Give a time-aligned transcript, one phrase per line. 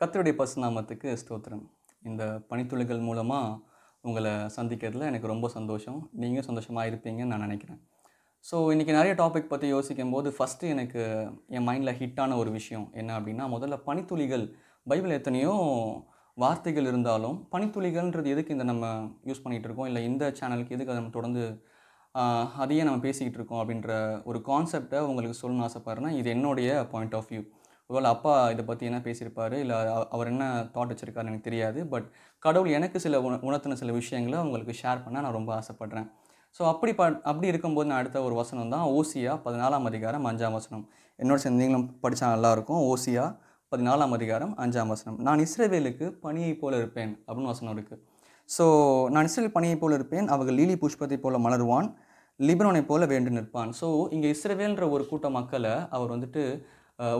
[0.00, 1.62] கத்தருடைய பசுநாமத்துக்கு ஸ்தோத்திரம்.
[2.08, 3.54] இந்த பனித்துளிகள் மூலமாக
[4.04, 5.96] உங்களை சந்திக்கிறதுல எனக்கு ரொம்ப சந்தோஷம்.
[6.22, 7.78] நீங்கள் சந்தோஷமாக இருப்பீங்கன்னு நான் நினைக்கிறேன்.
[8.48, 11.00] ஸோ இன்றைக்கி நிறைய டாபிக் பற்றி யோசிக்கும் போது ஃபஸ்ட்டு எனக்கு
[11.56, 14.46] என் மைண்டில் ஹிட்டான ஒரு விஷயம் என்ன அப்படின்னா முதல்ல பனித்துளிகள்
[14.92, 15.54] பைபிள் எத்தனையோ
[16.36, 18.86] வார்த்தைகள் இருந்தாலும் பனித்துளிகள்ன்றது எதுக்கு இந்த நம்ம
[19.30, 19.90] யூஸ் பண்ணிகிட்டு இருக்கோம்?
[19.92, 21.44] இல்லை இந்த சேனலுக்கு எதுக்கு அதை நம்ம தொடர்ந்து
[22.62, 23.92] அதையே நம்ம பேசிக்கிட்டு இருக்கோம் அப்படின்ற
[24.30, 27.42] ஒரு கான்செப்டை உங்களுக்கு சொல்லணும்னு ஆசைப்பட்றேன்னா இது என்னுடைய பாயிண்ட் ஆஃப் வியூ
[27.90, 29.54] ஒருவேளை அப்பா இதை பற்றி என்ன பேசியிருப்பார்?
[29.64, 29.76] இல்லை
[30.14, 30.44] அவர் என்ன
[30.74, 31.80] தாட் வச்சுருக்காரு எனக்கு தெரியாது.
[31.92, 32.06] பட்
[32.42, 36.08] கடவுள் எனக்கு சில உண உணர்த்தின சில விஷயங்களை உங்களுக்கு ஷேர் பண்ண நான் ரொம்ப ஆசைப்பட்றேன்.
[36.56, 40.84] ஸோ அப்படி ப அப்படி இருக்கும்போது நான் அடுத்த ஒரு வசனம் தான் ஓசியா பதினாலாம் அதிகாரம் அஞ்சாம் வசனம்.
[41.18, 43.24] என்னோட சேர்ந்து நீங்களும் படித்தா நல்லாயிருக்கும் ஓசியா
[43.72, 45.18] பதினாலாம் அதிகாரம் அஞ்சாம் வசனம்.
[45.26, 48.02] நான் இஸ்ரவேலுக்கு பணியை போல இருப்பேன் அப்படின்னு வசனம் இருக்குது
[48.48, 48.64] ஸோ
[49.14, 51.88] நான் இஸ்ரேல் பணியை போல இருப்பேன் அவர்கள் லீலி புஷ்பத்தை போல மலருவான்
[52.40, 53.70] லிபனோனை போல வேண்டு நிற்பான்.
[53.80, 56.42] ஸோ இங்கே இஸ்ரேவேல்ன்ற ஒரு கூட்ட மக்களை அவர் வந்துட்டு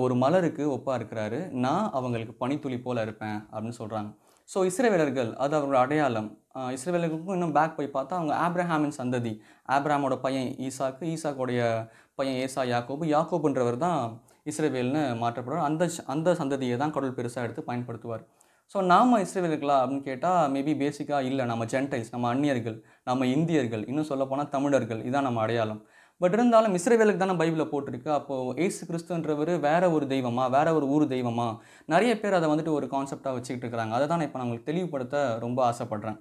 [0.04, 1.38] ஒரு மலருக்கு ஒப்பாக இருக்கிறாரு.
[1.64, 4.10] நான் அவங்களுக்கு பனித்துளி போல் இருப்பேன் அப்படின்னு சொல்கிறாங்க
[4.48, 6.28] ஸோ இஸ்ரேவேலர்கள் அது அவரோட அடையாளம்.
[6.74, 9.32] இஸ்ரேவேலர்களுக்கும் இன்னும் பேக் போய் பார்த்தா அவங்க ஆப்ரஹாமின் சந்ததி.
[9.76, 11.60] ஆப்ரஹாமோட பையன் ஈசாக்கு ஈசாக்குடைய
[12.18, 13.04] பையன் ஏசா யாக்கோபு.
[13.14, 13.98] யாக்கோபுன்றவர் தான்
[14.50, 15.66] இஸ்ரேவேல்னு மாற்றப்படுவார்.
[15.70, 18.24] அந்த அந்த சந்ததியை தான் கடவுள் பெருசாக எடுத்து பயன்படுத்துவார்.
[18.72, 21.44] ஸோ நாம் இஸ்ரேவேலர்களா அப்படின்னு கேட்டால் மேபி பேசிக்காக இல்லை.
[21.50, 25.02] நம்ம ஜென்டைல்ஸ் நம்ம அந்நியர்கள் நம்ம இந்தியர்கள் இன்னும் சொல்லப்போனால் தமிழர்கள்.
[25.06, 25.82] இதுதான் நம்ம அடையாளம்.
[26.22, 28.10] பட் இருந்தாலும் இஸ்ரேவேலுக்கு தானே பைபிளில் போட்டிருக்கு.
[28.18, 31.48] அப்போது ஏசு கிறிஸ்துன்றவர் வேற ஒரு தெய்வமா வேற ஒரு ஊர் தெய்வமா?
[31.94, 33.94] நிறைய பேர் அதை வந்துட்டு ஒரு கான்செப்டாக வச்சுக்கிட்டு இருக்கிறாங்க.
[33.98, 36.18] அதை தான் இப்போ நான் உங்களுக்கு தெளிவுபடுத்த ரொம்ப ஆசைப்படுறேன்.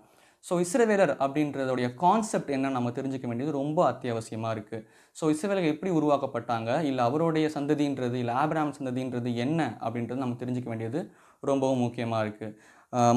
[0.47, 4.83] ஸோ இஸ்ரவேலர் அப்படின்றதுடைய கான்செப்ட் என்ன நம்ம தெரிஞ்சுக்க வேண்டியது ரொம்ப அத்தியாவசியமாக இருக்குது
[5.19, 6.69] ஸோ இஸ்ரவேலர் எப்படி உருவாக்கப்பட்டாங்க?
[6.89, 11.01] இல்லை அவருடைய சந்ததின்றது இல்லை ஆபிராம் சந்ததின்றது என்ன அப்படின்றது நம்ம தெரிஞ்சுக்க வேண்டியது
[11.49, 12.53] ரொம்பவும் முக்கியமாக இருக்குது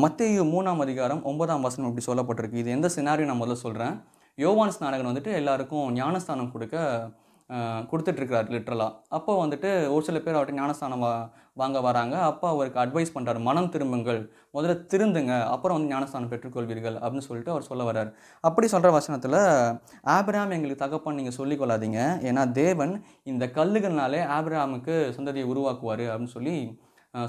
[0.05, 2.63] மத்திய மூணாம் அதிகாரம் ஒன்பதாம் வசனம் இப்படி சொல்லப்பட்டிருக்கு.
[2.63, 3.95] இது எந்த சினாரியும் நான் முதல்ல சொல்கிறேன்
[4.45, 6.77] யோவான் ஸ்நானகன் வந்துட்டு எல்லாருக்கும் ஞானஸ்தானம் கொடுக்க
[7.91, 11.13] கொடுத்துட்ருக்கிறார் லிட்ரலாக அப்போ வந்துட்டு ஒரு சில பேர் அவர்கிட்ட ஞானஸ்தானம் வா
[11.61, 12.17] வாங்க வராங்க.
[12.31, 14.21] அப்போ அவருக்கு அட்வைஸ் பண்ணுறாரு மனம் திரும்புங்கள்.
[14.57, 15.35] முதல்ல திருந்துங்க.
[15.55, 18.11] அப்புறம் வந்து ஞானஸ்தானம் பெற்றுக்கொள்வீர்கள் அப்படின்னு சொல்லிட்டு அவர் சொல்ல வர்றார்.
[18.49, 19.39] அப்படி சொல்கிற வசனத்தில்
[20.17, 22.93] ஆபிரகாம் எங்களுக்கு தகப்பன் நீங்கள் சொல்லிக்கொள்ளாதீங்க ஏன்னா தேவன்
[23.33, 26.05] இந்த கல்லுகள்னாலே ஆபிரகாமுக்கு சந்ததியை உருவாக்குவார்.
[26.13, 26.57] அப்படின்னு சொல்லி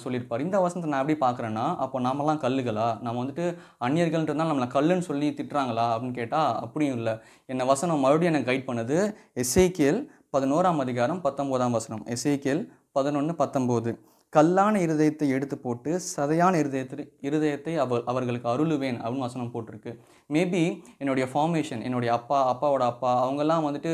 [0.04, 0.44] சொல்லியிருப்பார்.
[0.46, 2.88] இந்த வசனத்தை நான் எப்படி பார்க்குறேன்னா அப்போ நாமெல்லாம் கல்லுகளா?
[3.06, 3.46] நம்ம வந்துட்டு
[3.86, 7.14] அந்நியர்கள்ன்றதுனால நம்மளை கல்லுன்னு சொல்லி திட்டுறாங்களா அப்படின்னு கேட்டால் அப்படியும் இல்லை.
[7.52, 8.98] என்னை வசனம் மறுபடியும் எனக்கு கைட் பண்ணது.
[9.44, 10.00] எஸ்ஐகேல்
[10.36, 12.04] பதினோராம் அதிகாரம் பத்தொம்போதாம் வசனம்.
[12.16, 12.64] எஸ்ஐகேல்
[12.98, 13.92] பதினொன்று பத்தொம்போது
[14.34, 19.92] கல்லான இருதயத்தை எடுத்து போட்டு சதையான இருதயத்தை இருதயத்தை அவ அவர்களுக்கு அருளுவேன் அப்படின்னு வசனம் போட்டிருக்கு.
[20.36, 20.62] மேபி
[21.02, 23.94] என்னுடைய ஃபார்மேஷன் என்னுடைய அப்பா அப்பாவோட அப்பா அவங்கெல்லாம் வந்துட்டு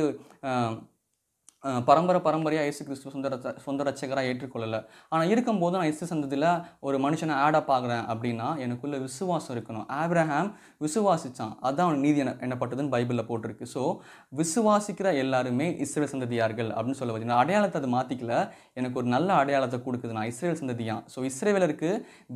[1.88, 4.80] பரம்பரை பரம்பரையாக இயேசு கிறிஸ்து சொந்த சொந்த ரச்சகராக ஏற்றுக்கொள்ளலை.
[5.14, 6.50] ஆனால் இருக்கும்போது நான் இயேசு சந்ததியில்
[6.88, 9.86] ஒரு மனுஷனை ஆடப் பார்க்குறேன் அப்படின்னா எனக்குள்ளே விசுவாசம் இருக்கணும்.
[10.02, 10.50] ஆப்ரஹாம்
[10.86, 13.68] விசுவாசித்தான் அதான் அவன் நீதி என்ன என்னப்பட்டதுன்னு பைபிளில் போட்டிருக்கு.
[13.76, 13.84] ஸோ
[14.42, 18.36] விசுவாசிக்கிற எல்லாருமே இஸ்ரேல் சந்ததியார்கள் அப்படின்னு சொல்ல வருது நான் அடையாளத்தை அது மாற்றிக்கல
[18.82, 20.16] எனக்கு ஒரு நல்ல அடையாளத்தை கொடுக்குது.
[20.20, 21.04] நான் இஸ்ரேல் சந்ததியான்.
[21.16, 21.92] ஸோ இஸ்ரேலருக்கு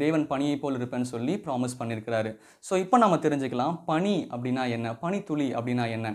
[0.06, 2.34] தேவன் பணியை போல் இருப்பேன்னு சொல்லி ப்ராமிஸ் பண்ணியிருக்கிறாரு
[2.70, 3.78] ஸோ இப்போ நம்ம தெரிஞ்சுக்கலாம்.
[3.92, 4.88] பனி அப்படின்னா என்ன?
[5.06, 6.10] பனித்துளி அப்படின்னா என்ன?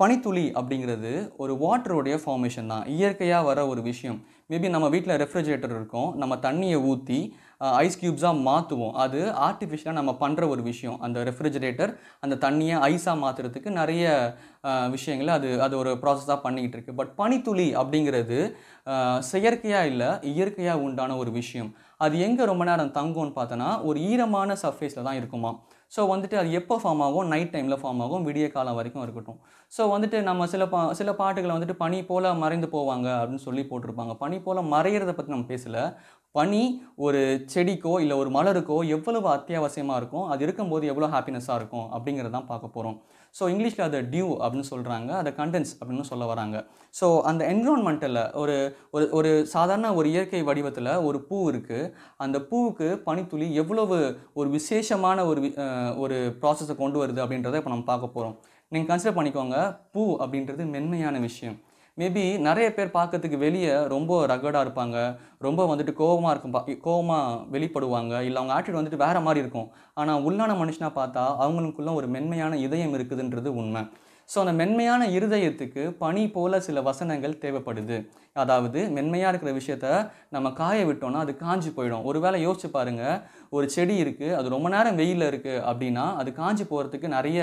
[0.00, 1.10] பனித்துளி அப்படிங்கிறது
[1.42, 2.82] ஒரு வாட்டருடைய ஃபார்மேஷன் தான்.
[2.94, 4.18] இயற்கையாக வர ஒரு விஷயம்.
[4.50, 6.08] மேபி நம்ம வீட்டில் ரெஃப்ரிஜரேட்டர் இருக்கும்.
[6.22, 7.20] நம்ம தண்ணியை ஊற்றி
[7.84, 10.98] ஐஸ் க்யூப்ஸாக மாற்றுவோம் அது ஆர்டிஃபிஷியலாக நம்ம பண்ணுற ஒரு விஷயம்.
[11.06, 11.92] அந்த ரெஃப்ரிஜரேட்டர்
[12.24, 14.04] அந்த தண்ணியை ஐஸாக மாற்றுறதுக்கு நிறைய
[14.96, 16.96] விஷயங்களை அது அது ஒரு ப்ராசஸாக பண்ணிக்கிட்டு இருக்கு.
[17.00, 18.40] பட் பனித்துளி அப்படிங்கிறது
[19.30, 21.70] செயற்கையாக இல்லை இயற்கையாக உண்டான ஒரு விஷயம்.
[22.06, 25.52] அது எங்கே ரொம்ப நேரம் தங்கும்னு பார்த்தோன்னா ஒரு ஈரமான சர்ஃபேஸில் தான் இருக்குமா
[25.92, 27.28] ஸோ வந்துட்டு அது எப்போ ஃபார்ம் ஆகும்?
[27.32, 28.24] நைட் டைமில் ஃபார்ம் ஆகும்.
[28.28, 29.38] விடிய காலம் வரைக்கும் இருக்கட்டும்.
[29.72, 34.14] ஸோ வந்துட்டு நம்ம சில பா சில பாட்டுகளை வந்துட்டு பனி போல் மறைந்து போவாங்க அப்படின்னு சொல்லி போட்டிருப்பாங்க.
[34.22, 35.84] பனி போல் மறையிறத பற்றி நம்ம பேசலை.
[36.36, 36.62] பனி
[37.06, 37.20] ஒரு
[37.52, 40.26] செடிக்கோ இல்லை ஒரு மலருக்கோ எவ்வளவு அத்தியாவசியமாக இருக்கும்?
[40.32, 41.86] அது இருக்கும்போது எவ்வளோ ஹாப்பினஸ்ஸாக இருக்கும்?
[41.96, 42.96] அப்படிங்கிறத தான் பார்க்க போகிறோம்
[43.38, 46.56] ஸோ இங்கிலீஷில் அதை டியூ அப்படின்னு சொல்கிறாங்க அதை கண்டென்ஸ் அப்படின்னு சொல்ல வராங்க.
[46.98, 48.56] ஸோ அந்த என்விரான்மெண்ட்டில் ஒரு
[48.96, 51.90] ஒரு ஒரு சாதாரண ஒரு இயற்கை வடிவத்தில் ஒரு பூ இருக்குது
[52.26, 53.98] அந்த பூவுக்கு பனித்துளி எவ்வளவு
[54.40, 55.42] ஒரு விசேஷமான ஒரு
[56.04, 58.36] ஒரு ப்ராசஸை கொண்டு வருது அப்படின்றத இப்போ நம்ம பார்க்க போகிறோம்
[58.72, 59.56] நீங்கள் கன்சிடர் பண்ணிக்கோங்க.
[59.94, 61.58] பூ அப்படின்றது மென்மையான விஷயம்.
[62.00, 64.96] மேபி நிறைய பேர் பார்க்கறதுக்கு வெளியே ரொம்ப ரகடாக இருப்பாங்க.
[65.46, 68.14] ரொம்ப வந்துட்டு கோவமாக இருக்கும் பா கோவமாக வெளிப்படுவாங்க.
[68.26, 69.68] இல்லை அவங்க ஆட்டிட் வந்துட்டு வேறு மாதிரி இருக்கும்.
[70.00, 73.82] ஆனால் உள்ளான மனுஷனாக பார்த்தா அவங்களுக்குள்ள ஒரு மென்மையான இதயம் இருக்குதுன்றது உண்மை.
[74.28, 77.98] ஸோ அந்த மென்மையான இருதயத்துக்கு பனி போல சில வசனங்கள் தேவைப்படுது.
[78.42, 79.86] அதாவது மென்மையாக இருக்கிற விஷயத்த
[80.36, 82.04] நம்ம காய விட்டோம்னா அது காஞ்சி போயிடும்.
[82.10, 83.20] ஒரு வேளை யோசிச்சு பாருங்கள்
[83.56, 87.40] ஒரு செடி இருக்குது அது ரொம்ப நேரம் வெயிலில் இருக்குது அப்படின்னா அது காஞ்சி போகிறதுக்கு நிறைய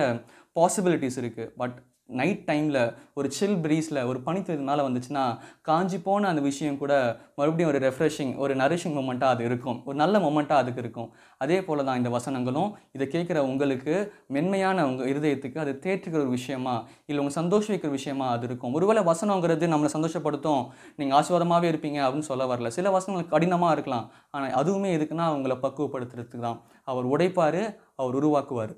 [0.59, 1.77] பாசிபிலிட்டிஸ் இருக்குது பட்
[2.19, 2.79] நைட் டைமில்
[3.19, 5.23] ஒரு சில் ப்ரீஸில் ஒரு பனித்துளி மேலே வந்துச்சுன்னா
[5.67, 6.93] காஞ்சி போன அந்த விஷயம் கூட
[7.39, 9.77] மறுபடியும் ஒரு ரெஃப்ரெஷிங் ஒரு நரிஷிங் மூமெண்ட்டாக அது இருக்கும்.
[9.87, 11.09] ஒரு நல்ல மொமெண்ட்டாக அதுக்கு இருக்கும்.
[11.43, 13.95] அதே போல் தான் இந்த வசனங்களும் இதை கேட்குற உங்களுக்கு
[14.37, 16.75] மென்மையான உங்கள் இருதயத்துக்கு அது தேற்றுக்கிற ஒரு விஷயமா
[17.09, 18.75] இல்லை உங்கள் சந்தோஷிக்கிற விஷயமா அது இருக்கும்.
[18.79, 20.63] ஒருவேளை வசனங்கிறது நம்மளை சந்தோஷப்படுத்தும்
[21.01, 22.71] நீங்கள் ஆசீர்வாதமாகவே இருப்பீங்க அப்படின்னு சொல்ல வரல.
[22.79, 24.07] சில வசனங்கள் கடினமாக இருக்கலாம்.
[24.31, 26.59] ஆனால் அதுவுமே எதுக்குன்னா அவங்கள பக்குவப்படுத்துறதுக்கு தான்.
[26.91, 27.61] அவர் உடைப்பார்
[28.01, 28.73] அவர் உருவாக்குவார்.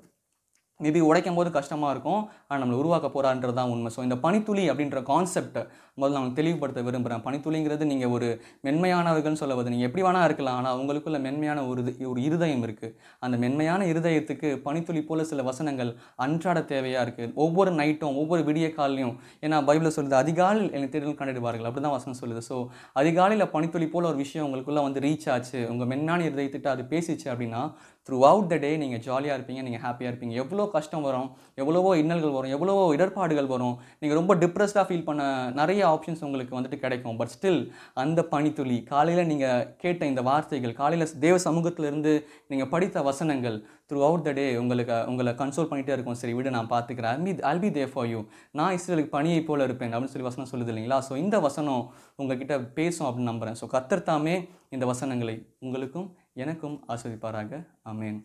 [0.82, 2.28] மேபி உடைக்கும் போது கஷ்டமாக இருக்கும்.
[2.48, 3.92] ஆனால் நம்மளை உருவாக்க போகிறான்றது தான் உண்மை.
[3.96, 5.58] ஸோ இந்த பனித்துளி அப்படின்ற கான்செப்ட்
[6.00, 10.56] முதல்ல நான் தெளிவுபடுத்த விரும்புகிறேன் பனித்துளிங்கிறது நீங்கள் ஒரு மென்மையானவர்கள்னு சொல்ல வருது நீங்கள் எப்படி வேணா இருக்கலாம்.
[10.56, 15.96] ஆனால் உங்களுக்குள்ள மென்மையான ஒரு இது- ஒரு இருதயம் இருக்குது அந்த மென்மையான இருதயத்துக்கு பனித்துளி போல் சில வசனங்கள்
[16.16, 21.68] அன்றாட தேவையாக இருக்குது ஒவ்வொரு நைட்டும் ஒவ்வொரு விடிய காலையும் ஏன்னா பைபிளில் சொல்லுது அதிகாலையில் என்னை தேடல் கண்டிடுவார்கள்
[21.70, 22.42] அப்படி தான் வசனம் சொல்லுது.
[22.48, 25.66] ஸோ அதிகாலையில் பனித்துளி போல் ஒரு விஷயம் உங்களுக்குள்ளே வந்து ரீச் ஆச்சு.
[25.70, 27.72] உங்கள் மென்மையான இருதயத்திட்ட அது பேசிச்சு அப்படின்னா
[28.08, 30.30] த்ரூ அவுட் த டே நீங்கள் ஜாலியாக இருப்பீங்க நீங்கள் ஹாப்பியாக இருப்பீங்க.
[30.30, 31.28] எவ்வளோ கஷ்டம் வரும்
[31.62, 33.76] எவ்வளவோ இன்னல்கள் வரும் எவ்வளவோ இடர்பாடுகள் வரும்.
[34.00, 35.22] நீங்கள் ரொம்ப டிப்ரெஸ்டாக ஃபீல் பண்ண
[35.60, 37.16] நிறைய ஆப்ஷன்ஸ் உங்களுக்கு வந்துட்டு கிடைக்கும்.
[37.20, 37.60] பட் ஸ்டில்
[38.02, 42.12] அந்த பனித்துளி காலையில் நீங்கள் கேட்ட இந்த வார்த்தைகள் காலையில் தேவ சமூகத்திலிருந்து
[42.52, 43.58] நீங்கள் படித்த வசனங்கள்
[43.90, 46.18] த்ரூ அவுட் த டே உங்களுக்கு உங்களை கன்சோல் பண்ணிகிட்டே இருக்கும்.
[46.22, 48.20] சரி விட நான் பார்த்துக்கிறேன் I'll be I'll be there for you
[48.58, 51.00] நான் இஸ்ரேலுக்கு பணியை போல இருப்பேன் அப்படின்னு சொல்லி வசனம் சொல்லுது இல்லைங்களா?
[51.08, 51.82] ஸோ இந்த வசனம்
[52.22, 54.36] உங்ககிட்ட பேசும் அப்படின்னு நம்புகிறேன் ஸோ கத்தர்த்தாமே
[54.76, 55.36] இந்த வசனங்களை
[55.66, 56.08] உங்களுக்கும்
[56.44, 57.60] எனக்கும் ஆஸ்வதிப்பாராக
[57.90, 58.18] அமேன்